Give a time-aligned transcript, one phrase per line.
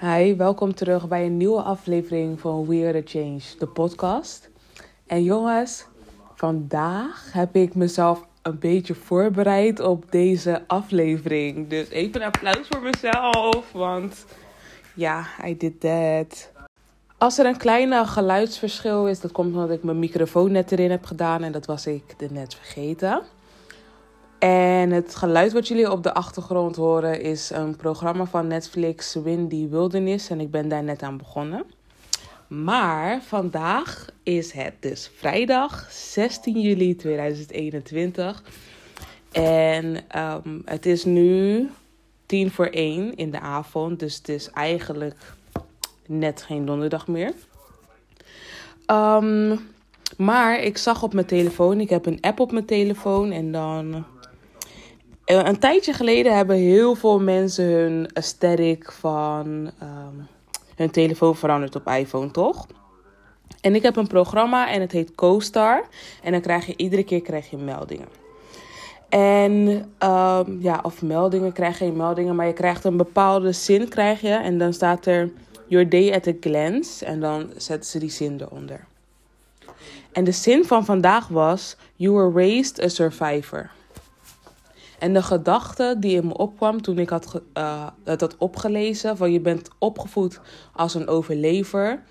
[0.00, 4.50] Hi, welkom terug bij een nieuwe aflevering van We Are The Change, de podcast.
[5.06, 5.86] En jongens,
[6.34, 11.68] vandaag heb ik mezelf een beetje voorbereid op deze aflevering.
[11.68, 14.24] Dus even een applaus voor mezelf, want
[14.94, 16.50] ja, I did that.
[17.18, 21.04] Als er een kleine geluidsverschil is, dat komt omdat ik mijn microfoon net erin heb
[21.04, 23.22] gedaan en dat was ik er net vergeten.
[24.44, 29.68] En het geluid wat jullie op de achtergrond horen is een programma van Netflix, Windy
[29.68, 30.30] Wilderness.
[30.30, 31.64] En ik ben daar net aan begonnen.
[32.46, 38.42] Maar vandaag is het dus vrijdag 16 juli 2021.
[39.32, 41.68] En um, het is nu
[42.26, 44.00] tien voor één in de avond.
[44.00, 45.34] Dus het is eigenlijk
[46.06, 47.32] net geen donderdag meer.
[48.86, 49.60] Um,
[50.16, 54.04] maar ik zag op mijn telefoon, ik heb een app op mijn telefoon en dan
[55.24, 60.28] een tijdje geleden hebben heel veel mensen hun aesthetic van um,
[60.76, 62.66] hun telefoon veranderd op iPhone, toch?
[63.60, 65.84] En ik heb een programma en het heet CoStar.
[66.22, 68.08] En dan krijg je iedere keer krijg je meldingen.
[69.08, 69.52] En
[69.98, 74.32] um, ja, of meldingen krijg je meldingen, maar je krijgt een bepaalde zin krijg je.
[74.34, 75.30] En dan staat er
[75.66, 77.04] Your day at a glance.
[77.04, 78.84] En dan zetten ze die zin eronder.
[80.12, 83.70] En de zin van vandaag was You were raised a survivor.
[85.04, 87.40] En de gedachte die in me opkwam toen ik had,
[88.04, 90.40] het had opgelezen: van je bent opgevoed
[90.72, 92.02] als een overlever,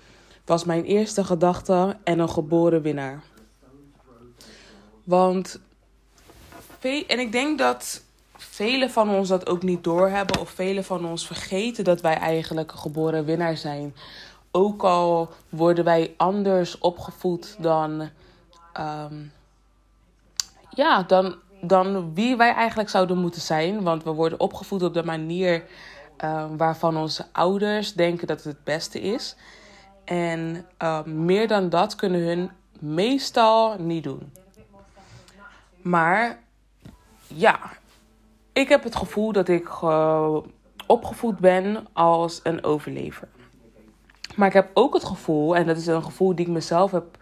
[0.44, 3.22] was mijn eerste gedachte en een geboren winnaar.
[5.04, 5.60] Want,
[6.80, 8.02] en ik denk dat
[8.36, 12.72] velen van ons dat ook niet doorhebben, of velen van ons vergeten dat wij eigenlijk
[12.72, 13.94] een geboren winnaar zijn.
[14.50, 18.08] Ook al worden wij anders opgevoed dan.
[18.80, 19.32] Um,
[20.70, 21.36] ja, dan
[21.66, 23.82] dan wie wij eigenlijk zouden moeten zijn.
[23.82, 25.64] Want we worden opgevoed op de manier
[26.24, 29.36] uh, waarvan onze ouders denken dat het het beste is.
[30.04, 34.32] En uh, meer dan dat kunnen hun meestal niet doen.
[35.82, 36.38] Maar
[37.26, 37.58] ja,
[38.52, 40.36] ik heb het gevoel dat ik uh,
[40.86, 43.28] opgevoed ben als een overlever.
[44.36, 47.18] Maar ik heb ook het gevoel, en dat is een gevoel die ik mezelf heb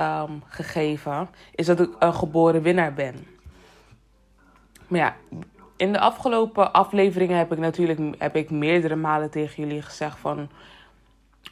[0.00, 3.26] um, gegeven, is dat ik een geboren winnaar ben.
[4.88, 5.14] Maar ja,
[5.76, 10.48] in de afgelopen afleveringen heb ik natuurlijk heb ik meerdere malen tegen jullie gezegd van.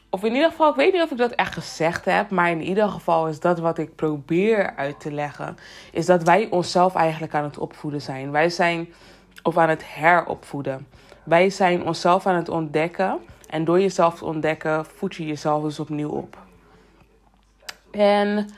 [0.09, 2.61] Of in ieder geval, ik weet niet of ik dat echt gezegd heb, maar in
[2.61, 5.57] ieder geval is dat wat ik probeer uit te leggen.
[5.91, 8.31] Is dat wij onszelf eigenlijk aan het opvoeden zijn.
[8.31, 8.93] Wij zijn,
[9.43, 10.87] of aan het heropvoeden.
[11.23, 13.19] Wij zijn onszelf aan het ontdekken.
[13.49, 16.37] En door jezelf te ontdekken, voed je jezelf dus opnieuw op.
[17.91, 18.49] En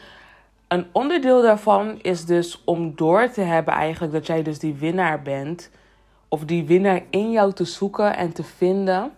[0.75, 5.21] een onderdeel daarvan is dus om door te hebben eigenlijk dat jij dus die winnaar
[5.21, 5.69] bent.
[6.27, 9.11] Of die winnaar in jou te zoeken en te vinden.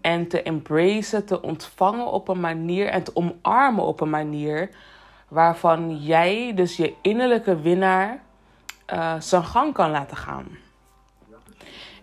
[0.00, 4.70] En te embracen, te ontvangen op een manier en te omarmen op een manier
[5.28, 8.22] waarvan jij dus je innerlijke winnaar
[8.92, 10.46] uh, zijn gang kan laten gaan.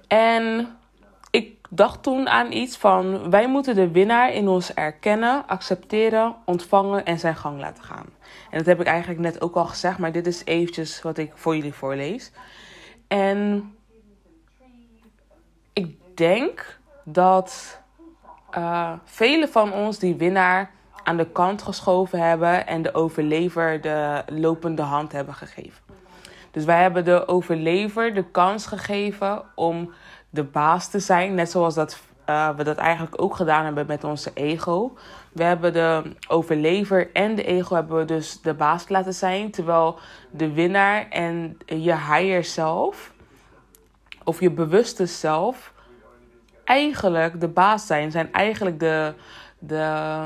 [0.07, 0.75] En
[1.31, 7.05] ik dacht toen aan iets van: wij moeten de winnaar in ons erkennen, accepteren, ontvangen
[7.05, 8.05] en zijn gang laten gaan.
[8.51, 11.31] En dat heb ik eigenlijk net ook al gezegd, maar dit is eventjes wat ik
[11.35, 12.31] voor jullie voorlees.
[13.07, 13.72] En
[15.73, 17.79] ik denk dat
[18.57, 20.72] uh, velen van ons die winnaar
[21.03, 25.83] aan de kant geschoven hebben en de overlever de lopende hand hebben gegeven.
[26.51, 29.94] Dus wij hebben de overlever de kans gegeven om
[30.29, 32.00] de baas te zijn, net zoals dat,
[32.31, 34.94] uh, we dat eigenlijk ook gedaan hebben met onze ego.
[35.31, 39.52] We hebben de overlever en de ego hebben we dus de baas laten zijn.
[39.52, 40.00] Terwijl
[40.31, 43.12] de winnaar en je higher self,
[44.24, 45.74] of je bewuste zelf,
[46.64, 48.12] eigenlijk de baas zijn.
[48.12, 49.13] Zijn eigenlijk de,
[49.59, 50.24] de,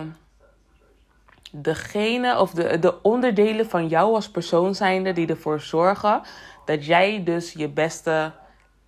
[1.52, 6.22] degene of de, de onderdelen van jou als persoon zijnde die ervoor zorgen
[6.66, 8.32] dat jij dus je beste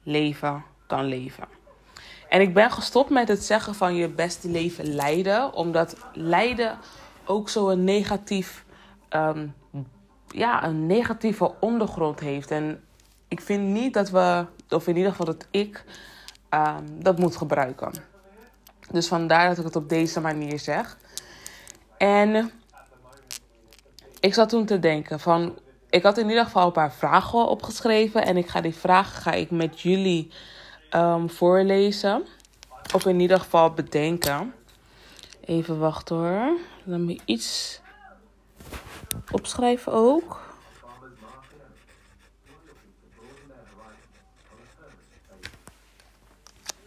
[0.03, 1.56] leven kan leven.
[2.29, 6.77] En ik ben gestopt met het zeggen van je beste leven leiden, omdat lijden
[7.25, 8.65] ook zo'n negatief,
[9.09, 9.53] um,
[10.27, 12.51] ja, een negatieve ondergrond heeft.
[12.51, 12.83] En
[13.27, 15.83] ik vind niet dat we, of in ieder geval dat ik,
[16.49, 17.91] um, dat moet gebruiken.
[18.91, 20.97] Dus vandaar dat ik het op deze manier zeg.
[21.97, 22.51] En
[24.19, 25.57] ik zat toen te denken van,
[25.89, 29.31] ik had in ieder geval een paar vragen opgeschreven en ik ga die vragen ga
[29.31, 30.31] ik met jullie
[30.93, 32.25] um, voorlezen.
[32.93, 34.53] Of in ieder geval bedenken.
[35.45, 36.57] Even wachten hoor.
[36.83, 37.79] Laat me iets
[39.31, 40.39] opschrijven ook.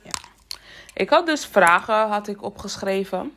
[0.02, 0.10] Ja.
[0.94, 3.34] Ik had dus vragen had ik opgeschreven.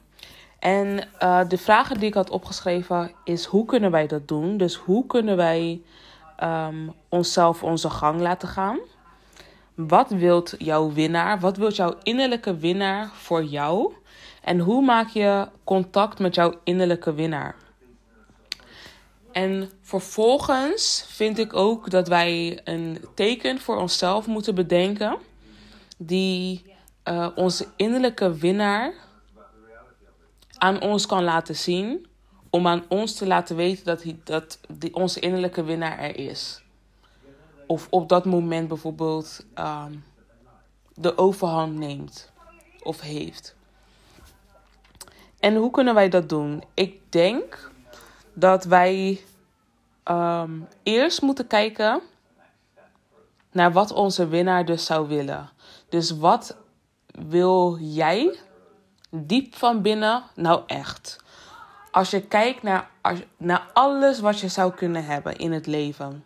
[0.60, 4.58] En uh, de vragen die ik had opgeschreven is hoe kunnen wij dat doen?
[4.58, 5.82] Dus hoe kunnen wij
[6.44, 8.80] um, onszelf onze gang laten gaan?
[9.76, 11.40] Wat wilt jouw winnaar?
[11.40, 13.94] Wat wilt jouw innerlijke winnaar voor jou?
[14.42, 17.56] En hoe maak je contact met jouw innerlijke winnaar?
[19.32, 25.18] En vervolgens vind ik ook dat wij een teken voor onszelf moeten bedenken
[25.98, 26.64] die
[27.10, 28.94] uh, onze innerlijke winnaar
[30.58, 32.08] aan ons kan laten zien.
[32.50, 36.63] Om aan ons te laten weten dat, hij, dat die, onze innerlijke winnaar er is.
[37.74, 40.04] Of op dat moment bijvoorbeeld um,
[40.94, 42.32] de overhand neemt
[42.84, 43.56] of heeft.
[45.40, 46.64] En hoe kunnen wij dat doen?
[46.74, 47.72] Ik denk
[48.34, 49.22] dat wij
[50.06, 52.02] um, eerst moeten kijken
[53.52, 55.50] naar wat onze winnaar dus zou willen.
[55.90, 56.58] Dus wat
[57.06, 58.40] wil jij
[59.10, 61.24] diep van binnen nou echt?
[61.92, 66.24] Als je kijkt naar, als, naar alles wat je zou kunnen hebben in het leven.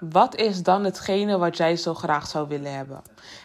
[0.00, 3.02] Wat is dan hetgene wat jij zo graag zou willen hebben?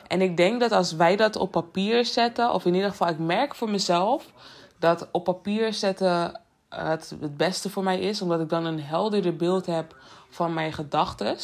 [0.07, 3.19] En ik denk dat als wij dat op papier zetten, of in ieder geval, ik
[3.19, 4.31] merk voor mezelf
[4.79, 9.35] dat op papier zetten het, het beste voor mij is, omdat ik dan een helderder
[9.35, 9.95] beeld heb
[10.29, 11.37] van mijn gedachten.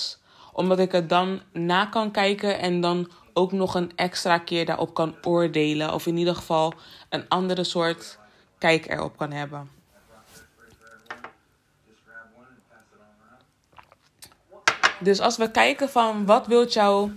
[0.54, 4.94] Omdat ik het dan na kan kijken en dan ook nog een extra keer daarop
[4.94, 5.94] kan oordelen.
[5.94, 6.74] Of in ieder geval
[7.10, 8.20] een andere soort
[8.58, 9.81] kijk erop kan hebben.
[15.02, 17.12] Dus als we kijken van wat wilt jouw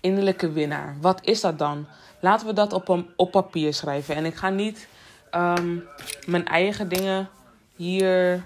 [0.00, 0.96] innerlijke winnaar?
[1.00, 1.86] Wat is dat dan?
[2.20, 4.14] Laten we dat op, een, op papier schrijven.
[4.14, 4.88] En ik ga niet
[5.34, 5.84] um,
[6.26, 7.28] mijn eigen dingen
[7.76, 8.44] hier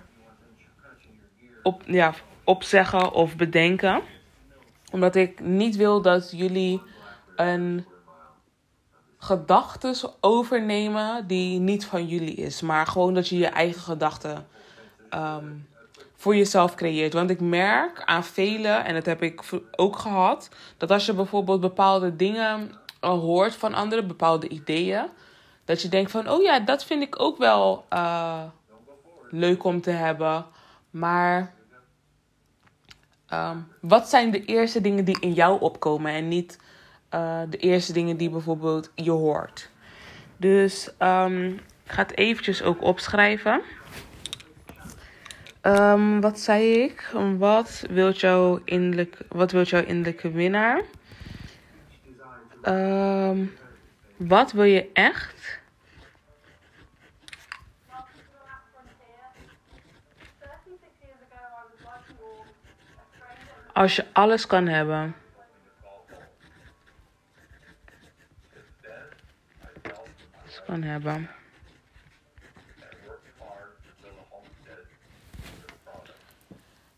[1.63, 2.15] op, ja,
[2.45, 4.03] opzeggen of bedenken.
[4.93, 6.83] Omdat ik niet wil dat jullie
[7.37, 7.87] een
[9.19, 12.61] gedachte overnemen die niet van jullie is.
[12.61, 14.47] Maar gewoon dat je je eigen gedachten
[15.15, 15.67] um,
[16.17, 17.13] voor jezelf creëert.
[17.13, 19.43] Want ik merk aan velen, en dat heb ik
[19.77, 22.71] ook gehad, dat als je bijvoorbeeld bepaalde dingen
[23.01, 25.07] hoort van anderen, bepaalde ideeën,
[25.65, 28.43] dat je denkt van, oh ja, dat vind ik ook wel uh,
[29.31, 30.47] leuk om te hebben.
[30.91, 31.55] Maar
[33.33, 36.59] um, wat zijn de eerste dingen die in jou opkomen en niet
[37.15, 39.71] uh, de eerste dingen die bijvoorbeeld je hoort?
[40.37, 41.53] Dus um,
[41.85, 43.63] ik ga het eventjes ook opschrijven.
[45.67, 47.11] Um, wat zei ik?
[47.39, 50.83] Wat wilt jouw innerlijke, wat wilt jouw innerlijke winnaar?
[52.63, 53.57] Um,
[54.17, 55.61] wat wil je echt?
[63.73, 65.15] Als je alles kan hebben.
[70.43, 71.36] Alles kan hebben.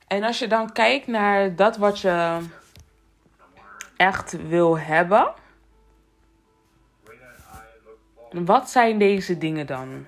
[0.08, 2.38] En als je dan kijkt naar dat wat je
[3.96, 5.32] echt wil hebben.
[8.30, 10.06] Wat zijn deze dingen dan?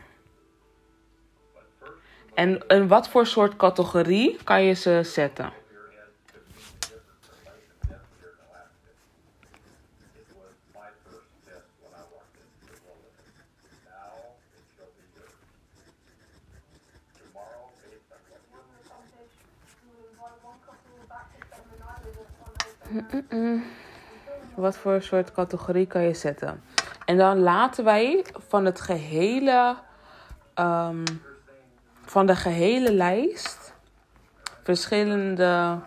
[2.35, 5.60] En in wat voor soort categorie kan je ze zetten?
[24.55, 26.63] Wat voor soort categorie kan je zetten?
[27.05, 29.77] En dan laten wij van het gehele,
[30.55, 31.05] um,
[32.05, 33.75] van de gehele lijst
[34.63, 35.79] verschillende.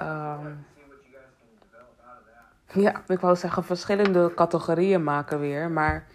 [0.00, 0.66] Um,
[2.72, 6.06] ja, ik wou zeggen verschillende categorieën maken weer, maar.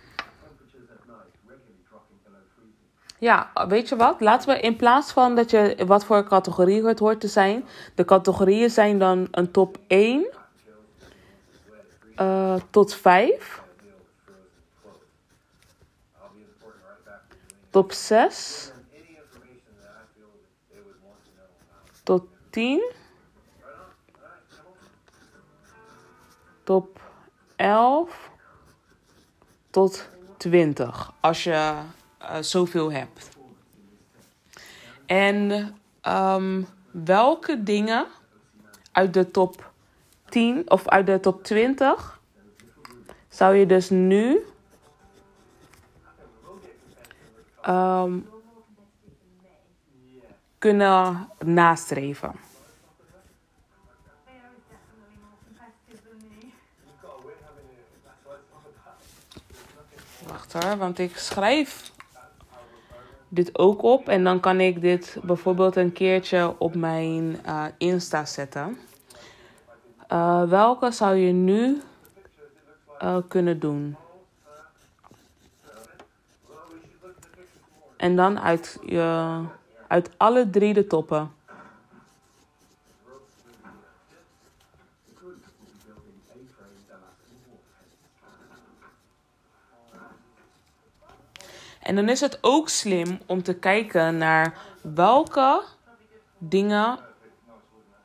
[3.25, 4.21] Ja, weet je wat?
[4.21, 7.65] Laten we in plaats van dat je wat voor categorie het hoort te zijn,
[7.95, 10.27] de categorieën zijn dan een top 1
[12.15, 13.63] uh, tot 5.
[17.69, 18.71] Top 6.
[22.03, 22.93] Tot 10.
[26.63, 26.99] Top
[27.55, 28.29] 11.
[29.69, 31.13] Tot 20.
[31.19, 31.73] Als je
[32.29, 33.29] uh, zoveel hebt.
[35.05, 35.75] En
[36.07, 38.05] um, welke dingen
[38.91, 39.71] uit de top
[40.29, 42.19] 10 of uit de top 20
[43.29, 44.45] zou je dus nu
[47.67, 48.29] um,
[50.57, 52.31] kunnen nastreven?
[60.27, 61.93] Wacht hoor, want ik schrijf
[63.35, 64.09] dit ook op.
[64.09, 68.77] En dan kan ik dit bijvoorbeeld een keertje op mijn uh, Insta zetten.
[70.11, 71.81] Uh, welke zou je nu
[73.01, 73.95] uh, kunnen doen?
[77.97, 79.39] En dan uit, je,
[79.87, 81.31] uit alle drie de toppen.
[91.85, 95.63] En dan is het ook slim om te kijken naar welke
[96.37, 96.99] dingen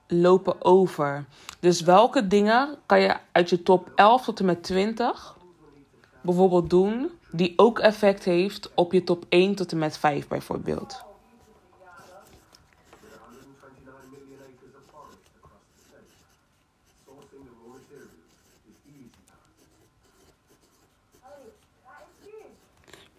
[0.06, 1.25] lopen over.
[1.60, 5.37] Dus welke dingen kan je uit je top 11 tot en met 20
[6.20, 11.04] bijvoorbeeld doen, die ook effect heeft op je top 1 tot en met 5 bijvoorbeeld.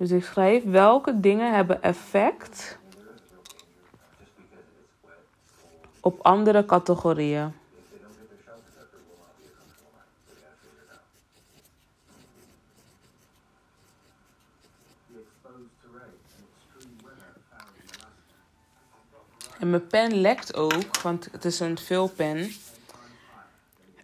[0.02, 2.78] Dus ik schrijf welke dingen hebben effect
[6.00, 7.54] op andere categorieën.
[19.60, 22.52] En mijn pen lekt ook, want het is een vulpen.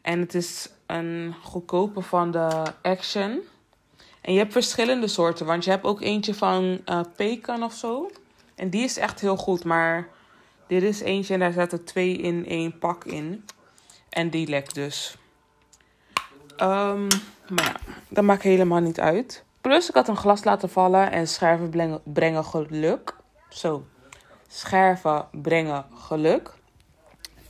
[0.01, 3.42] En het is een goedkope van de Action.
[4.28, 8.12] En je hebt verschillende soorten, want je hebt ook eentje van uh, pekan of zo.
[8.56, 10.08] En die is echt heel goed, maar
[10.68, 13.46] dit is eentje en daar zaten twee in één pak in.
[14.10, 15.18] En die lekt dus.
[16.58, 17.08] Um,
[17.48, 17.76] maar ja,
[18.10, 19.44] dat maakt helemaal niet uit.
[19.62, 23.16] Plus, ik had een glas laten vallen en scherven brengen geluk.
[23.50, 23.86] Zo,
[24.48, 26.54] scherven brengen geluk.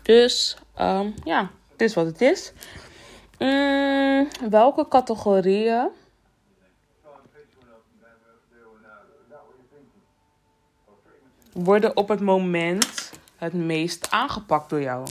[0.02, 2.54] Dus, um, ja, dit is wat het is.
[3.40, 5.90] Mm, welke categorieën
[11.64, 15.08] worden op het moment het meest aangepakt door jou?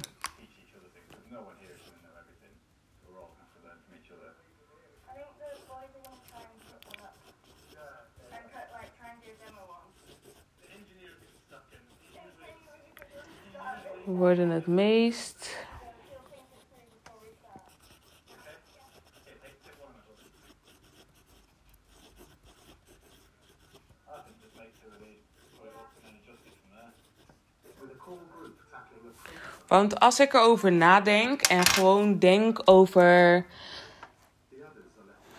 [14.04, 15.45] Worden het meest
[29.66, 33.46] Want als ik erover nadenk en gewoon denk over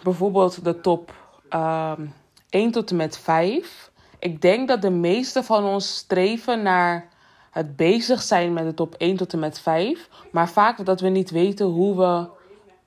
[0.03, 2.05] bijvoorbeeld de top um, ehm,
[2.49, 3.91] 1 tot en met 5.
[4.19, 7.09] Ik denk dat de meeste van ons streven naar
[7.51, 10.09] het bezig zijn met de top 1 tot en met 5.
[10.31, 12.27] Maar vaak dat we niet weten hoe we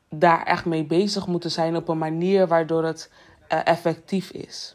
[0.08, 3.10] daar echt mee bezig moeten zijn op een manier waardoor het
[3.52, 4.74] uh, effectief is.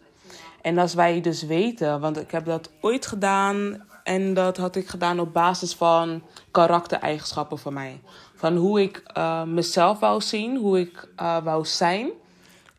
[0.62, 4.88] En als wij dus weten, want ik heb dat ooit gedaan en dat had ik
[4.88, 6.22] gedaan op basis van
[6.52, 8.02] karaktereigenschappen van mij.
[8.36, 12.10] Van hoe ik uh, mezelf wou zien, hoe ik uh, wou zijn.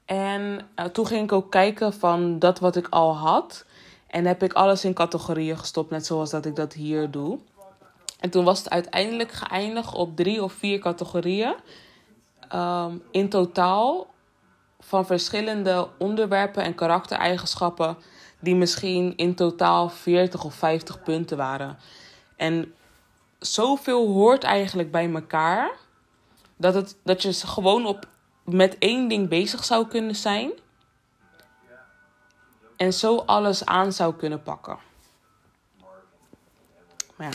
[0.05, 3.65] En uh, toen ging ik ook kijken van dat wat ik al had.
[4.07, 7.39] En heb ik alles in categorieën gestopt, net zoals dat ik dat hier doe.
[8.21, 11.55] En toen was het uiteindelijk geëindigd op drie of vier categorieën.
[12.55, 14.07] Um, in totaal
[14.81, 17.97] van verschillende onderwerpen en karaktereigenschappen
[18.47, 21.79] die misschien in totaal 40 of 50 punten waren.
[22.37, 22.75] En
[23.39, 25.71] zoveel hoort eigenlijk bij elkaar
[26.57, 28.07] dat, het, dat je gewoon op,
[28.45, 30.51] met één ding bezig zou kunnen zijn.
[32.77, 34.79] En zo alles aan zou kunnen pakken.
[37.17, 37.35] Maar.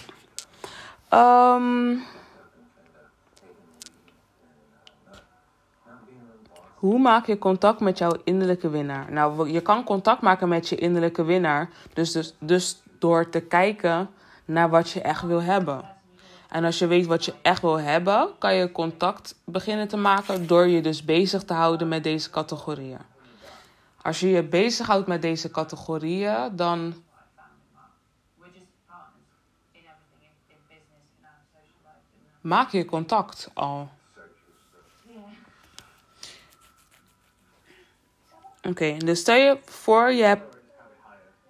[1.55, 2.03] Um,
[6.81, 9.11] Hoe maak je contact met jouw innerlijke winnaar?
[9.11, 11.69] Nou, je kan contact maken met je innerlijke winnaar.
[11.93, 14.09] Dus, dus, dus door te kijken
[14.45, 15.83] naar wat je echt wil hebben.
[16.50, 20.47] En als je weet wat je echt wil hebben, kan je contact beginnen te maken
[20.47, 23.01] door je dus bezig te houden met deze categorieën.
[24.01, 26.93] Als je je bezighoudt met deze categorieën, dan.
[32.41, 33.89] Maak je contact al.
[38.69, 40.57] Oké, dus stel je voor je hebt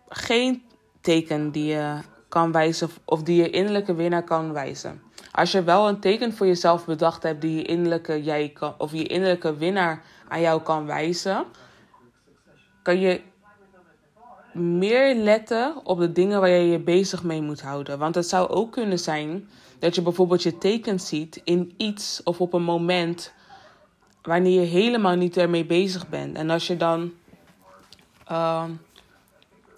[0.09, 0.63] geen
[1.01, 1.97] teken die je
[2.29, 5.01] kan wijzen of die je innerlijke winnaar kan wijzen.
[5.31, 8.91] Als je wel een teken voor jezelf bedacht hebt die je innerlijke, jij kan, of
[8.91, 11.45] je innerlijke winnaar aan jou kan wijzen,
[12.81, 13.21] kan je
[14.53, 17.99] meer letten op de dingen waar je je bezig mee moet houden.
[17.99, 19.49] Want het zou ook kunnen zijn
[19.79, 23.33] dat je bijvoorbeeld je teken ziet in iets of op een moment
[24.21, 26.37] wanneer je helemaal niet ermee bezig bent.
[26.37, 27.13] En als je dan
[28.25, 28.71] ehm,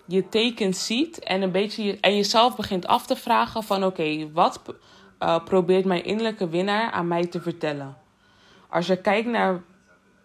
[0.06, 4.32] je tekens ziet en een beetje je, en jezelf begint af te vragen van oké,
[4.32, 4.62] wat
[5.20, 7.98] uh, probeert mijn innerlijke winnaar aan mij te vertellen?
[8.70, 9.62] Als je kijkt naar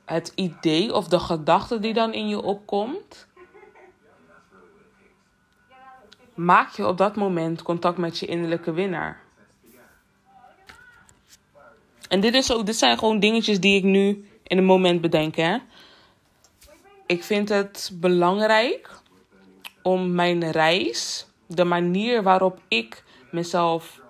[0.05, 3.27] het idee of de gedachte die dan in je opkomt,
[6.35, 9.21] maak je op dat moment contact met je innerlijke winnaar.
[12.09, 15.37] En dit, is ook, dit zijn gewoon dingetjes die ik nu in het moment bedenk.
[15.37, 15.57] Hè?
[17.07, 18.91] Ik vind het belangrijk
[19.83, 24.01] om mijn reis, de manier waarop ik mezelf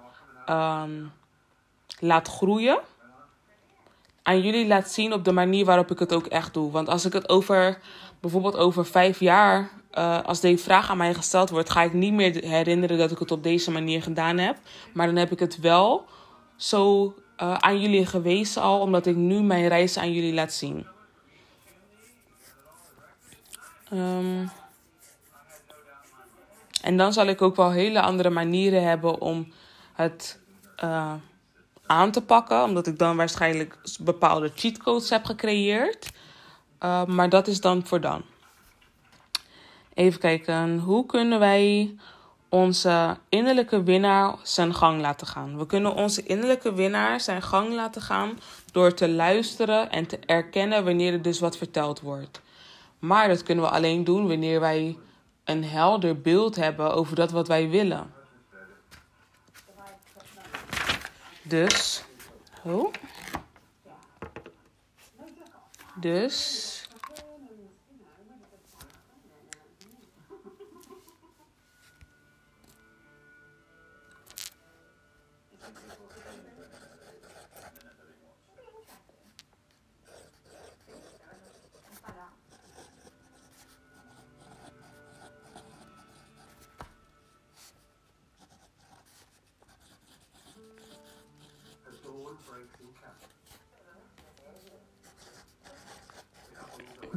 [0.49, 1.13] um,
[1.99, 2.81] laat groeien,
[4.23, 6.71] aan jullie laat zien op de manier waarop ik het ook echt doe.
[6.71, 7.79] Want als ik het over
[8.21, 12.13] bijvoorbeeld over vijf jaar, uh, als deze vraag aan mij gesteld wordt, ga ik niet
[12.13, 14.57] meer herinneren dat ik het op deze manier gedaan heb.
[14.93, 16.05] Maar dan heb ik het wel
[16.57, 20.87] zo uh, aan jullie gewezen al, omdat ik nu mijn reis aan jullie laat zien.
[23.93, 24.51] Um,
[26.83, 29.53] en dan zal ik ook wel hele andere manieren hebben om
[29.93, 30.41] het
[30.85, 31.15] uh,
[31.87, 36.11] aan te pakken, omdat ik dan waarschijnlijk bepaalde cheatcodes heb gecreëerd.
[36.85, 38.23] Uh, maar dat is dan voor dan.
[39.95, 41.97] Even kijken, hoe kunnen wij
[42.49, 45.59] onze innerlijke winnaar zijn gang laten gaan?
[45.59, 48.39] We kunnen onze innerlijke winnaar zijn gang laten gaan
[48.73, 52.41] door te luisteren en te erkennen wanneer er dus wat verteld wordt.
[52.99, 54.99] Maar dat kunnen we alleen doen wanneer wij
[55.45, 58.13] een helder beeld hebben over dat wat wij willen.
[61.43, 62.03] Dus.
[62.63, 62.93] Oh.
[65.95, 66.78] Dus.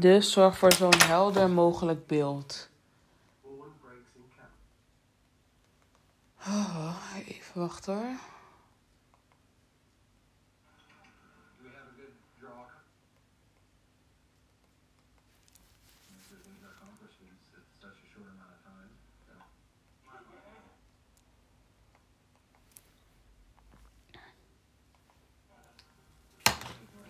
[0.02, 2.70] Dus zorg voor zo'n helder mogelijk beeld.
[6.40, 6.96] Oh,
[7.28, 8.20] even wachten hoor.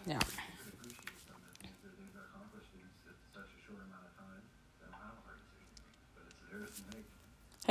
[0.04, 0.18] Ja.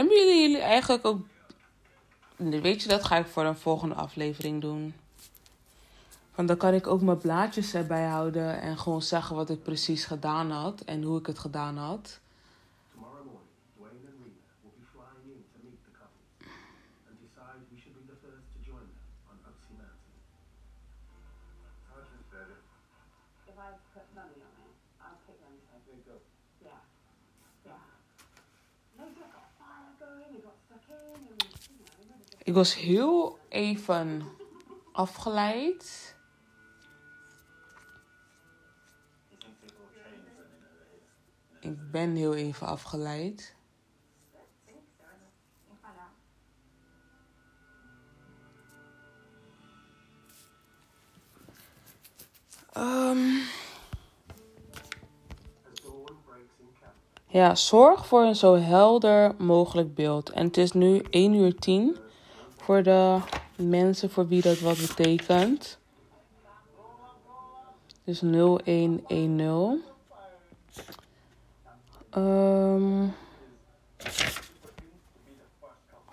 [0.01, 1.21] Hebben jullie, jullie eigenlijk ook.
[2.37, 4.95] Weet je, dat ga ik voor een volgende aflevering doen.
[6.35, 10.05] Want dan kan ik ook mijn blaadjes erbij houden en gewoon zeggen wat ik precies
[10.05, 12.19] gedaan had en hoe ik het gedaan had.
[32.51, 34.23] Ik was heel even
[34.93, 36.17] afgeleid.
[41.61, 43.55] Ik ben heel even afgeleid.
[52.77, 53.43] Um,
[57.27, 60.31] ja, zorg voor een zo helder mogelijk beeld.
[60.31, 62.09] En het is nu 1 uur 10
[62.71, 63.19] voor de
[63.57, 65.79] mensen voor wie dat wat betekent.
[68.05, 69.83] Dus 0110.
[72.17, 73.15] Um,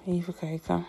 [0.06, 0.86] even kijken.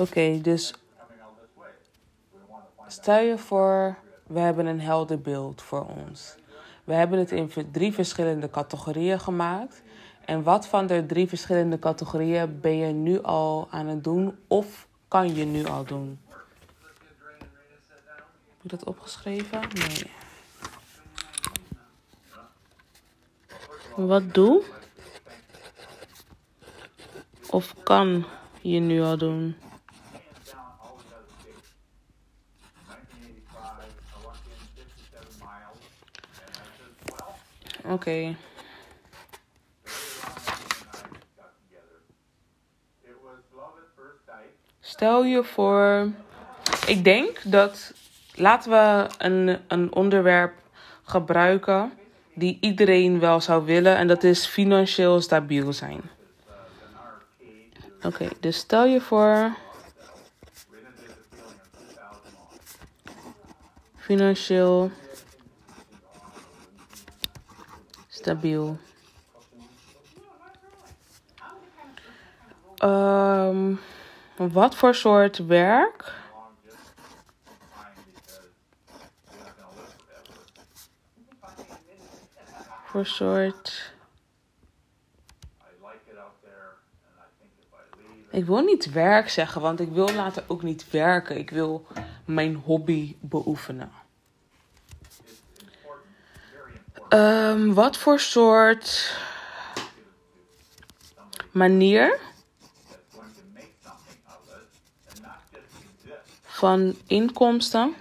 [0.00, 0.74] Oké, dus
[2.86, 6.34] stel je voor, we hebben een helder beeld voor ons.
[6.84, 9.82] We hebben het in drie verschillende categorieën gemaakt.
[10.24, 14.88] En wat van de drie verschillende categorieën ben je nu al aan het doen of
[15.08, 16.20] kan je nu al doen?
[18.48, 19.60] Heb je dat opgeschreven?
[19.74, 20.21] Nee.
[23.96, 24.62] Wat doe?
[27.50, 28.24] Of kan
[28.60, 29.56] je nu al doen?
[37.84, 38.36] Oké.
[44.80, 46.08] Stel je voor.
[46.86, 47.94] Ik denk dat.
[48.34, 50.54] Laten we een, een onderwerp
[51.02, 51.92] gebruiken.
[52.34, 53.96] Die iedereen wel zou willen.
[53.96, 56.00] En dat is financieel stabiel zijn.
[58.02, 59.54] Oké, dus stel je voor.
[63.96, 64.90] Financieel
[68.08, 68.78] stabiel.
[72.84, 73.80] Um,
[74.36, 76.21] wat voor soort werk?
[82.92, 83.92] Voor soort.
[88.30, 91.38] Ik wil niet werk zeggen, want ik wil later ook niet werken.
[91.38, 91.86] Ik wil
[92.24, 93.92] mijn hobby beoefenen.
[97.08, 99.16] Um, wat voor soort
[101.50, 102.18] manier
[106.42, 107.94] van inkomsten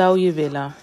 [0.00, 0.74] zou je willen?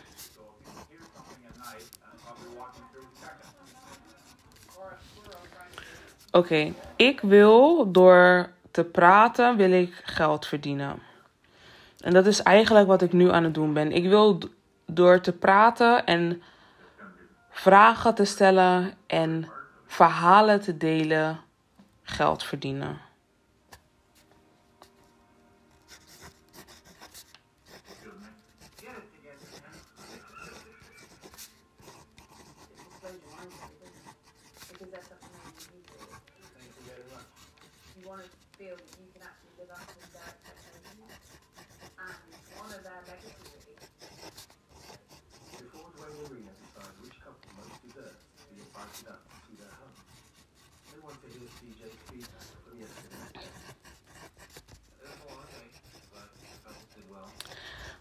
[6.31, 10.99] Oké, ik wil door te praten wil ik geld verdienen.
[11.99, 13.91] En dat is eigenlijk wat ik nu aan het doen ben.
[13.91, 14.39] Ik wil
[14.85, 16.41] door te praten en
[17.49, 19.49] vragen te stellen en
[19.87, 21.39] verhalen te delen
[22.03, 23.06] geld verdienen.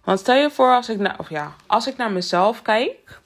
[0.07, 3.21] Want stel je voor als ik naar, of ja, als ik naar mezelf kijk,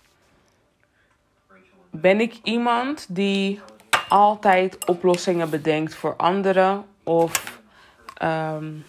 [1.91, 3.61] ben ik iemand die
[4.09, 7.61] altijd oplossingen bedenkt voor anderen of
[8.23, 8.85] um,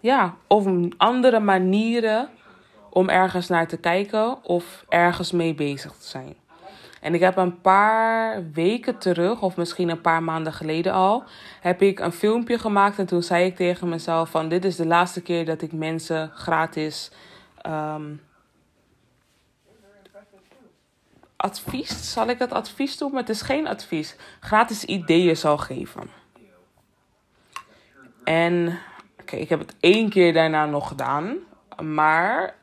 [0.00, 2.30] ja, of andere manieren
[2.90, 6.36] om ergens naar te kijken of ergens mee bezig te zijn.
[7.00, 11.24] En ik heb een paar weken terug, of misschien een paar maanden geleden al,
[11.60, 12.98] heb ik een filmpje gemaakt.
[12.98, 16.30] En toen zei ik tegen mezelf van dit is de laatste keer dat ik mensen
[16.34, 17.10] gratis
[17.66, 18.20] um,
[21.36, 23.10] advies, zal ik dat advies doen?
[23.10, 24.16] Maar het is geen advies.
[24.40, 26.10] Gratis ideeën zal geven.
[28.24, 28.78] En
[29.20, 31.36] oké, ik heb het één keer daarna nog gedaan.
[31.82, 32.54] Maar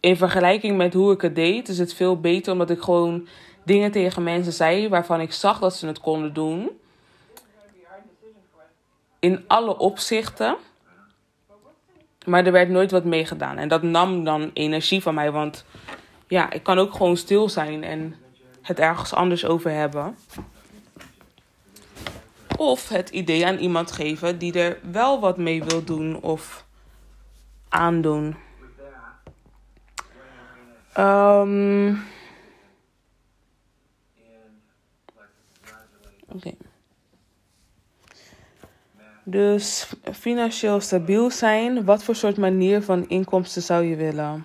[0.00, 3.28] in vergelijking met hoe ik het deed, is het veel beter omdat ik gewoon
[3.68, 6.70] dingen tegen mensen zei waarvan ik zag dat ze het konden doen.
[9.18, 10.56] In alle opzichten.
[12.24, 13.56] Maar er werd nooit wat mee gedaan.
[13.58, 15.30] En dat nam dan energie van mij.
[15.30, 15.64] Want
[16.28, 18.14] ja, ik kan ook gewoon stil zijn en
[18.62, 20.16] het ergens anders over hebben.
[22.56, 26.64] Of het idee aan iemand geven die er wel wat mee wil doen of
[27.68, 28.36] aandoen.
[30.98, 32.02] Um,
[36.32, 36.50] Oké.
[39.24, 41.84] Dus financieel stabiel zijn.
[41.84, 44.44] Wat voor soort manier van inkomsten zou je willen?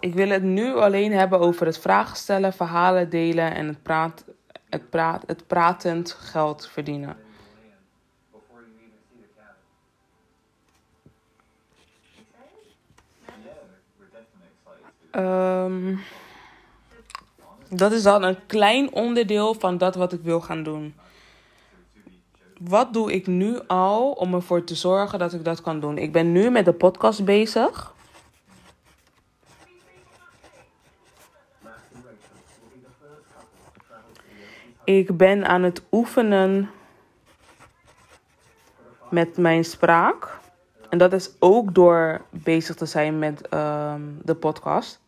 [0.00, 4.24] Ik wil het nu alleen hebben over het vragen stellen, verhalen delen en het, praat,
[4.68, 7.16] het, praat, het pratend geld verdienen.
[15.18, 16.00] Um,
[17.68, 20.94] dat is dan een klein onderdeel van dat wat ik wil gaan doen.
[22.60, 25.98] Wat doe ik nu al om ervoor te zorgen dat ik dat kan doen?
[25.98, 27.94] Ik ben nu met de podcast bezig.
[34.84, 36.70] Ik ben aan het oefenen
[39.10, 40.38] met mijn spraak.
[40.88, 45.00] En dat is ook door bezig te zijn met um, de podcast.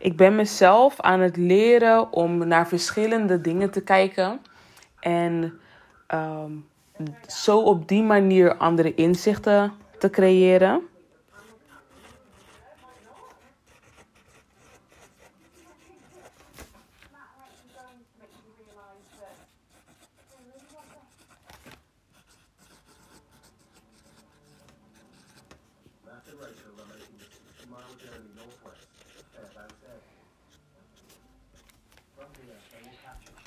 [0.00, 4.40] Ik ben mezelf aan het leren om naar verschillende dingen te kijken.
[5.00, 5.60] En
[6.06, 6.52] ehm,
[7.26, 10.82] zo op die manier andere inzichten te creëren.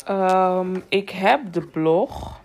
[0.09, 2.41] Um, ik heb de blog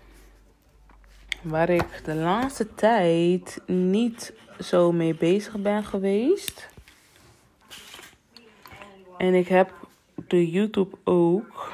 [1.41, 6.69] waar ik de laatste tijd niet zo mee bezig ben geweest.
[9.17, 9.73] En ik heb
[10.27, 11.71] de YouTube ook.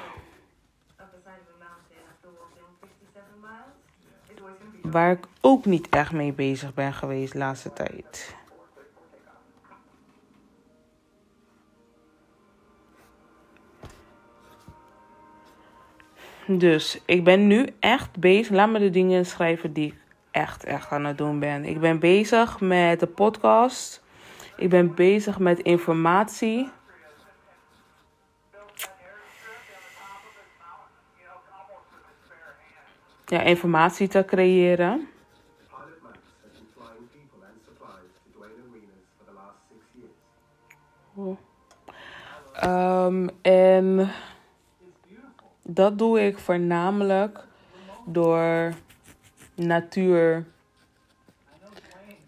[4.82, 8.36] Waar ik ook niet echt mee bezig ben geweest de laatste tijd.
[16.48, 18.56] Dus ik ben nu echt bezig.
[18.56, 19.96] Laat me de dingen schrijven die ik
[20.32, 21.66] echt, echt aan het doen ben.
[21.66, 24.04] Ik ben bezig met de podcast.
[24.58, 26.70] Ik ben bezig met informatie.
[33.26, 35.08] Ja, informatie te creëren.
[42.64, 44.12] Um, en
[45.68, 47.46] dat doe ik voornamelijk
[48.06, 48.74] door
[49.56, 50.46] natuur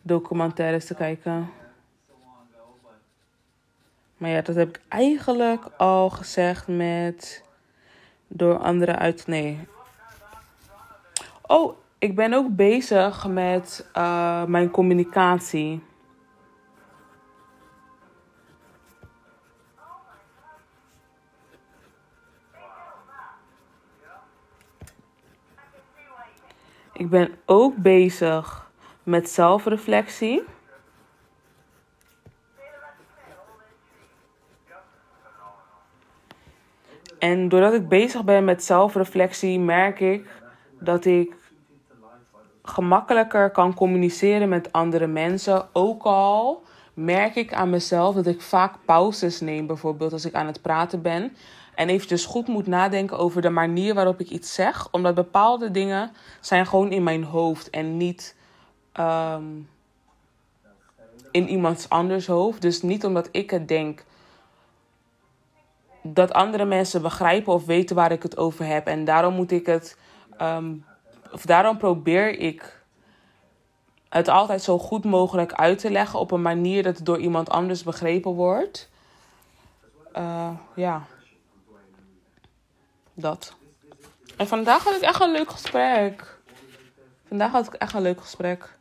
[0.02, 1.50] documentaires te kijken.
[4.18, 7.44] Maar ja, dat heb ik eigenlijk al gezegd met
[8.28, 9.28] door anderen uit.
[9.28, 9.68] Nee.
[11.42, 15.84] Oh, ik ben ook bezig met uh, mijn communicatie.
[26.98, 28.70] Ik ben ook bezig
[29.04, 30.44] met zelfreflectie.
[37.20, 40.28] En doordat ik bezig ben met zelfreflectie, merk ik
[40.80, 41.36] dat ik
[42.64, 45.68] gemakkelijker kan communiceren met andere mensen.
[45.74, 50.48] Ook al merk ik aan mezelf dat ik vaak pauzes neem, bijvoorbeeld als ik aan
[50.48, 51.36] het praten ben.
[51.78, 54.88] En eventjes goed moet nadenken over de manier waarop ik iets zeg.
[54.92, 56.12] Omdat bepaalde dingen
[56.42, 58.36] zijn gewoon in mijn hoofd en niet
[59.00, 59.70] um,
[61.32, 62.62] in iemands anders hoofd.
[62.62, 64.04] Dus niet omdat ik het denk
[66.02, 68.88] dat andere mensen begrijpen of weten waar ik het over heb.
[68.88, 69.98] En daarom moet ik het.
[70.42, 70.86] Um,
[71.32, 72.82] of daarom probeer ik
[74.10, 77.50] het altijd zo goed mogelijk uit te leggen op een manier dat het door iemand
[77.50, 78.90] anders begrepen wordt.
[80.18, 81.06] Uh, ja.
[83.20, 83.54] Dat.
[84.36, 86.38] En vandaag had ik echt een leuk gesprek.
[87.28, 88.78] Vandaag had ik echt een leuk gesprek.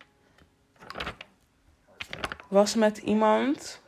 [2.49, 3.81] was met iemand.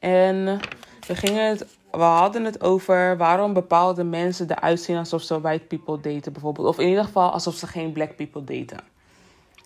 [0.00, 0.60] En
[1.06, 5.64] we, gingen het, we hadden het over waarom bepaalde mensen eruit zien alsof ze white
[5.64, 6.66] people daten, bijvoorbeeld.
[6.66, 8.84] Of in ieder geval alsof ze geen black people daten.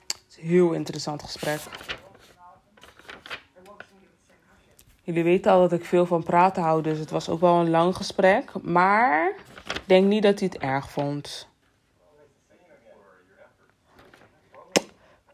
[0.07, 1.61] Het is een heel interessant gesprek.
[5.07, 7.71] Jullie weten al dat ik veel van praten hou, dus het was ook wel een
[7.71, 8.63] lang gesprek.
[8.63, 9.35] Maar
[9.67, 11.49] ik denk niet dat hij het erg vond.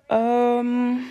[0.08, 1.04] Um,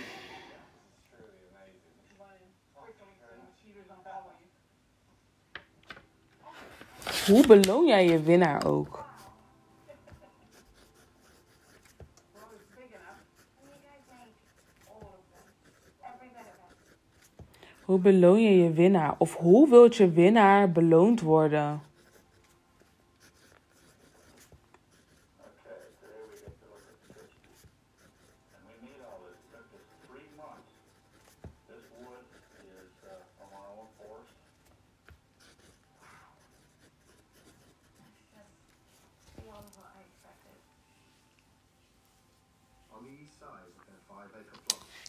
[7.26, 9.04] hoe beloon jij je winnaar ook?
[17.92, 19.14] Hoe beloon je je winnaar?
[19.18, 21.80] Of hoe wilt je winnaar beloond worden?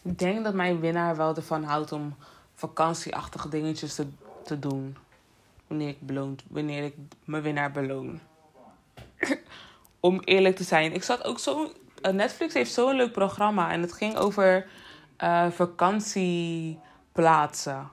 [0.02, 2.14] Ik denk dat mijn winnaar wel ervan houdt om
[2.54, 4.06] vakantieachtige dingetjes te,
[4.44, 4.96] te doen.
[5.66, 8.20] Wanneer ik, beloond, wanneer ik mijn winnaar beloon.
[10.00, 10.92] Om eerlijk te zijn.
[10.92, 11.72] Ik zat ook zo.
[12.02, 13.70] Eh, Netflix heeft zo'n leuk programma.
[13.70, 14.66] En het ging over
[15.22, 17.88] uh, vakantieplaatsen.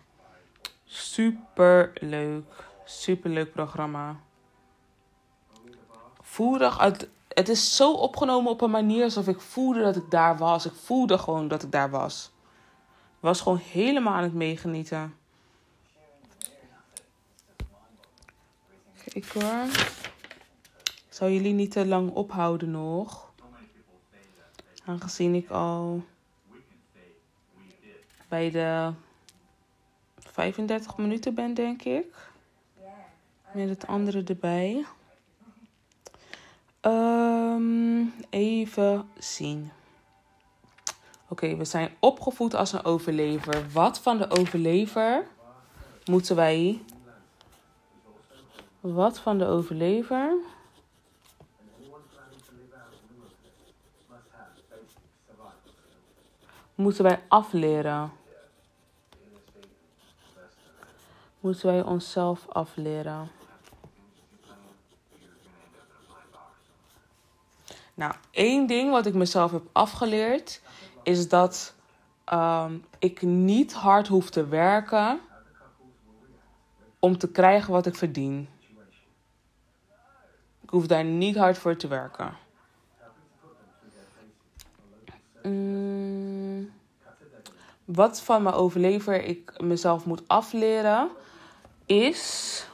[0.85, 2.69] Super leuk.
[2.85, 4.19] Super leuk programma.
[6.21, 7.09] Voerig uit.
[7.27, 10.65] Het is zo opgenomen op een manier alsof ik voelde dat ik daar was.
[10.65, 12.31] Ik voelde gewoon dat ik daar was
[13.21, 15.15] was gewoon helemaal aan het meegenieten.
[19.03, 19.65] Kijk hoor.
[21.09, 23.31] Zal jullie niet te lang ophouden nog.
[24.85, 26.03] Aangezien ik al
[28.27, 28.91] bij de
[30.19, 32.29] 35 minuten ben, denk ik.
[33.53, 34.85] Met het andere erbij.
[36.79, 39.71] Ehm, even zien.
[41.31, 43.71] Oké, we zijn opgevoed als een overlever.
[43.71, 45.27] Wat van de overlever
[46.05, 46.83] moeten wij.
[48.79, 50.33] Wat van de overlever.
[56.75, 58.11] Moeten wij afleren?
[61.39, 63.31] Moeten wij onszelf afleren?
[67.93, 70.61] Nou, één ding wat ik mezelf heb afgeleerd
[71.03, 71.73] is dat
[72.23, 75.19] ehm, ik niet hard hoef te werken
[76.99, 78.49] om te krijgen wat ik verdien.
[80.61, 82.33] Ik hoef daar niet hard voor te werken.
[85.43, 86.71] Mm,
[87.85, 91.09] wat van mijn overlever ik mezelf moet afleren
[91.85, 92.65] is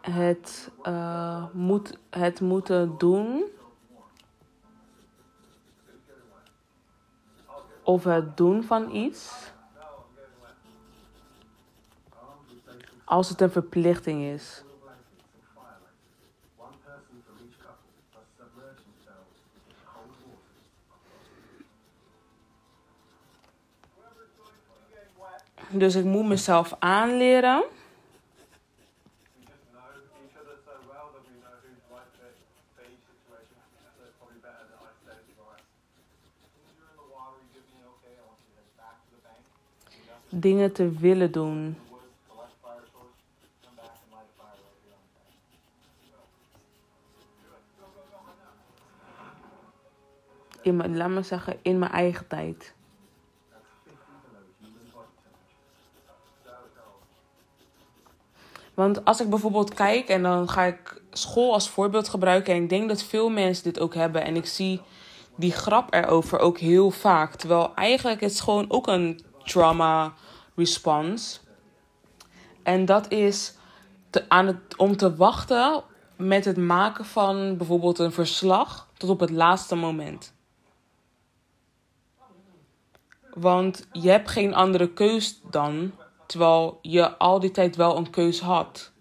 [0.00, 3.44] het, uh, moet, het moeten doen.
[7.92, 9.32] Of het doen van iets.
[13.04, 14.62] Als het een verplichting is.
[25.70, 27.64] Dus ik moet mezelf aanleren.
[40.34, 41.76] Dingen te willen doen.
[50.62, 52.74] In mijn, laat me zeggen, in mijn eigen tijd.
[58.74, 62.54] Want als ik bijvoorbeeld kijk en dan ga ik school als voorbeeld gebruiken.
[62.54, 64.24] En ik denk dat veel mensen dit ook hebben.
[64.24, 64.80] En ik zie
[65.36, 67.34] die grap erover ook heel vaak.
[67.34, 70.12] Terwijl eigenlijk is het gewoon ook een trauma
[70.54, 71.40] response.
[72.62, 73.54] En dat is
[74.10, 75.82] te, aan het, om te wachten
[76.16, 80.34] met het maken van bijvoorbeeld een verslag tot op het laatste moment.
[83.34, 85.92] Want je hebt geen andere keus dan
[86.32, 88.92] Terwijl je al die tijd wel een keus had.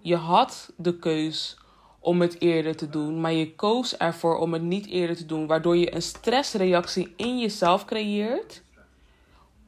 [0.00, 1.58] Je had de keus
[1.98, 5.46] om het eerder te doen, maar je koos ervoor om het niet eerder te doen,
[5.46, 8.62] waardoor je een stressreactie in jezelf creëert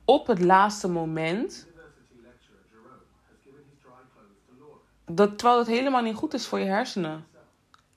[0.04, 1.68] op het laatste moment.
[5.06, 7.26] Dat, terwijl het helemaal niet goed is voor je hersenen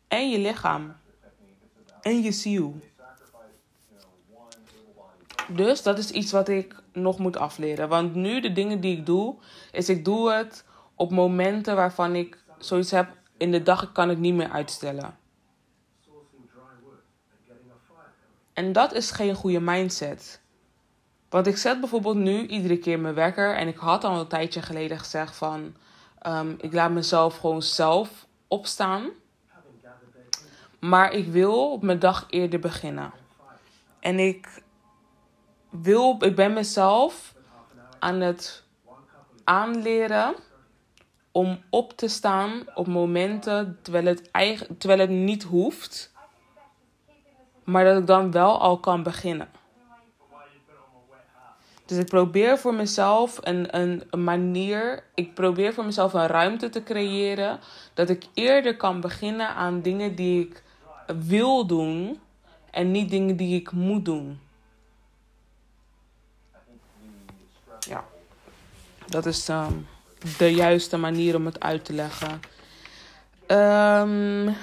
[0.07, 0.95] en je lichaam
[2.01, 2.79] en je ziel.
[5.47, 7.89] Dus dat is iets wat ik nog moet afleren.
[7.89, 9.35] Want nu de dingen die ik doe,
[9.71, 14.09] is ik doe het op momenten waarvan ik zoiets heb in de dag, ik kan
[14.09, 15.17] het niet meer uitstellen.
[18.53, 20.41] En dat is geen goede mindset.
[21.33, 23.55] Want ik zet bijvoorbeeld nu iedere keer mijn wekker.
[23.55, 25.75] En ik had al een tijdje geleden gezegd van...
[26.27, 29.09] Um, ik laat mezelf gewoon zelf opstaan.
[30.79, 33.11] Maar ik wil mijn dag eerder beginnen.
[33.99, 34.63] En ik
[35.69, 37.33] wil, ik ben mezelf
[37.99, 38.63] aan het
[39.43, 40.35] aanleren
[41.31, 46.11] om op te staan op momenten terwijl het, eigen, terwijl het niet hoeft.
[47.63, 49.61] Maar dat ik dan wel al kan beginnen.
[51.93, 56.69] Dus ik probeer voor mezelf een, een, een, manier, ik probeer voor mezelf een ruimte
[56.69, 57.59] te creëren.
[57.93, 60.63] Dat ik eerder kan beginnen aan dingen die ik
[61.25, 62.19] wil doen
[62.71, 64.39] en niet dingen die ik moet doen.
[67.79, 68.05] Ja,
[69.07, 69.87] dat is um,
[70.37, 72.41] de juiste manier om het uit te leggen.
[73.47, 74.55] Um,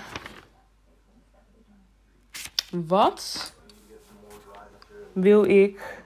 [2.71, 3.53] wat
[5.13, 6.00] wil ik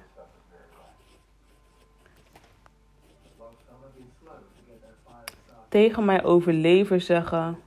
[5.74, 7.58] tegen mijn overlever zeggen?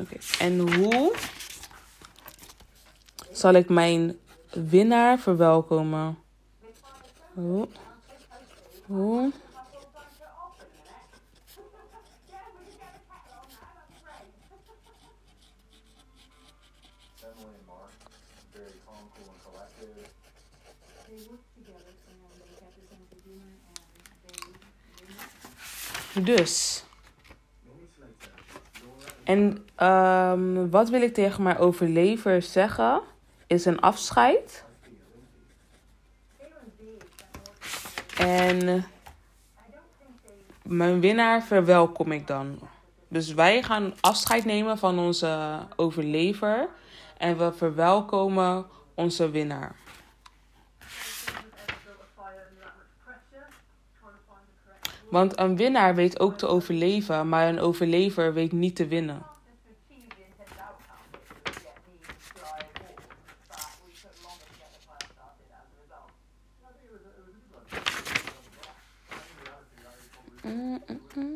[0.00, 1.14] Oké, en hoe
[3.30, 4.18] zal ik mijn
[4.52, 6.18] winnaar verwelkomen?
[7.32, 7.68] Hoe?
[8.86, 9.32] Hoe?
[26.22, 26.84] Dus.
[29.24, 33.00] En ehm, wat wil ik tegen mijn overlever zeggen?
[33.46, 34.64] Is een afscheid.
[38.18, 38.86] En
[40.62, 42.58] mijn winnaar verwelkom ik dan.
[43.08, 46.68] Dus wij gaan afscheid nemen van onze overlever.
[47.18, 49.76] En we verwelkomen onze winnaar.
[55.14, 59.22] Want een winnaar weet ook te overleven, maar een overlever weet niet te winnen.
[70.42, 71.33] Nah,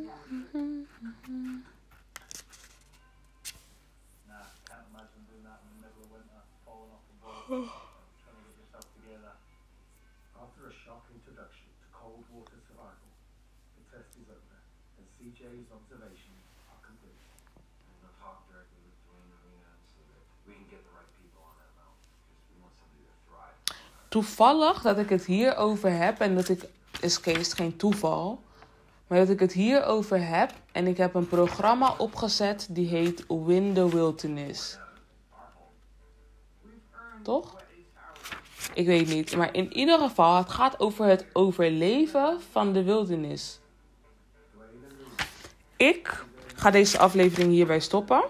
[24.08, 26.64] Toevallig dat ik het hierover heb en dat ik,
[27.00, 28.42] is Kees geen toeval,
[29.06, 33.74] maar dat ik het hierover heb en ik heb een programma opgezet die heet Win
[33.74, 34.78] the Wilderness.
[37.22, 37.56] Toch?
[38.74, 43.60] Ik weet niet, maar in ieder geval, het gaat over het overleven van de wildernis.
[45.76, 48.22] Ik ga deze aflevering hierbij stoppen.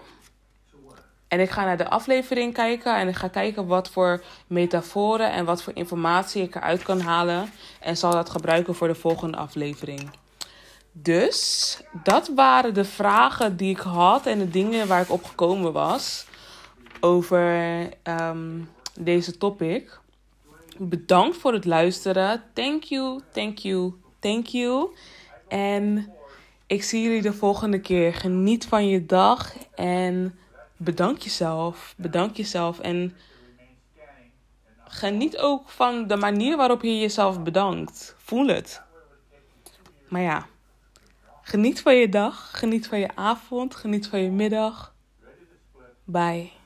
[1.29, 5.45] En ik ga naar de aflevering kijken en ik ga kijken wat voor metaforen en
[5.45, 7.51] wat voor informatie ik eruit kan halen.
[7.79, 10.09] En zal dat gebruiken voor de volgende aflevering.
[10.91, 15.73] Dus dat waren de vragen die ik had en de dingen waar ik op gekomen
[15.73, 16.25] was
[16.99, 17.43] over
[18.03, 18.61] ehm,
[18.99, 19.99] deze topic.
[20.77, 22.43] Bedankt voor het luisteren.
[22.53, 24.89] Thank you, thank you, thank you.
[25.47, 26.13] En
[26.67, 28.13] ik zie jullie de volgende keer.
[28.13, 30.39] Geniet van je dag en
[30.79, 31.93] bedank jezelf.
[31.97, 33.15] Bedank jezelf en
[34.83, 38.15] geniet ook van de manier waarop je jezelf bedankt.
[38.17, 38.81] Voel het.
[40.07, 40.47] Maar ja,
[41.41, 44.93] geniet van je dag, geniet van je avond, geniet van je middag.
[46.03, 46.58] Bye.